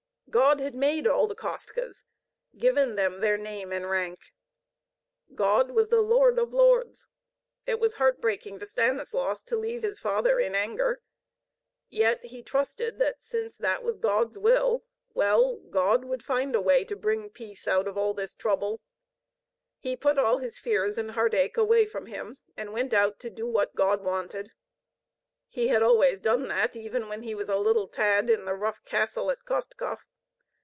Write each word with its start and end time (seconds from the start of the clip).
God 0.31 0.61
had 0.61 0.75
made 0.75 1.07
all 1.07 1.27
the 1.27 1.35
Kostkas, 1.35 2.05
given 2.57 2.95
them 2.95 3.19
name 3.19 3.73
and 3.73 3.89
rank. 3.89 4.31
God 5.35 5.71
was 5.71 5.89
the 5.89 5.99
Lord 5.99 6.39
of 6.39 6.53
Lords. 6.53 7.09
It 7.65 7.81
was 7.81 7.95
heart 7.95 8.21
breaking 8.21 8.59
to 8.59 8.65
Stanislaus 8.65 9.43
to 9.43 9.57
leave 9.57 9.81
his 9.83 9.99
father 9.99 10.39
in 10.39 10.55
anger. 10.55 11.01
Yet 11.89 12.23
he 12.23 12.41
trusted 12.43 12.97
that 12.99 13.21
since 13.21 13.57
that 13.57 13.83
was 13.83 13.97
God's 13.97 14.37
will 14.39 14.85
well, 15.13 15.57
God 15.69 16.05
would 16.05 16.23
find 16.23 16.55
a 16.55 16.61
way 16.61 16.85
to 16.85 16.95
bring 16.95 17.27
peace 17.29 17.67
out 17.67 17.85
of 17.85 17.97
all 17.97 18.13
this 18.13 18.33
trouble. 18.33 18.79
He 19.81 19.97
put 19.97 20.17
all 20.17 20.37
his 20.37 20.57
fears 20.57 20.97
and 20.97 21.11
heartache 21.11 21.57
away 21.57 21.85
from 21.85 22.05
him, 22.05 22.37
and 22.55 22.71
went 22.71 22.93
out 22.93 23.19
to 23.19 23.29
do 23.29 23.45
what 23.49 23.75
God 23.75 24.01
wanted. 24.01 24.53
He 25.49 25.67
had 25.67 25.83
always 25.83 26.21
done 26.21 26.47
that, 26.47 26.73
even 26.77 27.09
when 27.09 27.23
he 27.23 27.35
was 27.35 27.49
a 27.49 27.57
little 27.57 27.89
tad 27.89 28.29
in 28.29 28.45
the 28.45 28.53
rough 28.55 28.81
castle 28.85 29.29
at 29.29 29.43
Kostkov. 29.43 30.05